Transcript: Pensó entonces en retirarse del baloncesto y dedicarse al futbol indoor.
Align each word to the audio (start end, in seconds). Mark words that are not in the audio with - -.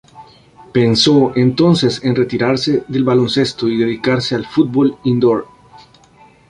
Pensó 0.73 1.31
entonces 1.35 2.03
en 2.03 2.15
retirarse 2.15 2.83
del 2.87 3.03
baloncesto 3.03 3.67
y 3.67 3.77
dedicarse 3.77 4.33
al 4.33 4.47
futbol 4.47 4.97
indoor. 5.03 5.45